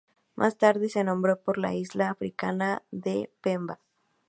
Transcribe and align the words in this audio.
Más 0.33 0.57
tarde 0.57 0.89
se 0.89 1.03
nombró 1.03 1.39
por 1.43 1.59
la 1.59 1.75
isla 1.75 2.09
africana 2.09 2.81
de 2.89 3.31
Pemba. 3.41 3.77